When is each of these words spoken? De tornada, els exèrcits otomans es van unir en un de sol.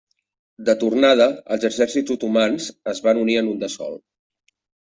De 0.69 0.73
tornada, 0.83 1.27
els 1.57 1.67
exèrcits 1.69 2.15
otomans 2.17 2.71
es 2.95 3.05
van 3.09 3.23
unir 3.27 3.39
en 3.43 3.55
un 3.55 3.63
de 3.67 3.71
sol. 3.79 3.99